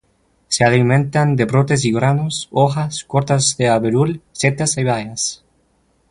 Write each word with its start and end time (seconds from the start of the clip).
Se 0.47 0.63
alimentan 0.65 1.35
de 1.35 1.45
brotes 1.45 1.85
y 1.85 1.91
granos, 1.91 2.47
hojas, 2.51 3.03
corteza 3.03 3.55
de 3.59 3.69
abedul, 3.69 4.23
setas 4.31 4.75
y 4.79 4.83
bayas. 4.83 5.43